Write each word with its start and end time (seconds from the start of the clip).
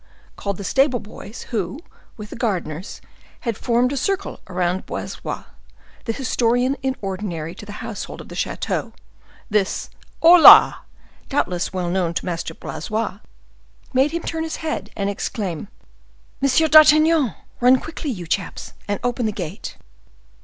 called 0.35 0.57
the 0.57 0.63
stable 0.63 0.99
boys, 0.99 1.43
who, 1.51 1.79
with 2.17 2.31
the 2.31 2.35
gardeners, 2.35 3.01
had 3.41 3.55
formed 3.55 3.93
a 3.93 3.95
circle 3.97 4.39
round 4.49 4.83
Blaisois, 4.87 5.43
the 6.05 6.11
historian 6.11 6.75
in 6.81 6.95
ordinary 7.01 7.53
to 7.53 7.67
the 7.67 7.71
household 7.85 8.19
of 8.19 8.27
the 8.27 8.33
chateau. 8.35 8.93
This 9.51 9.91
"hola," 10.19 10.79
doubtless 11.29 11.71
well 11.71 11.91
known 11.91 12.15
to 12.15 12.25
Master 12.25 12.55
Blaisois, 12.55 13.19
made 13.93 14.09
him 14.09 14.23
turn 14.23 14.41
his 14.43 14.55
head 14.55 14.89
and 14.97 15.07
exclaim—"Monsieur 15.07 16.67
d'Artagnan! 16.67 17.35
run 17.59 17.79
quickly, 17.79 18.09
you 18.09 18.25
chaps, 18.25 18.73
and 18.87 18.99
open 19.03 19.27
the 19.27 19.31
gate." 19.31 19.77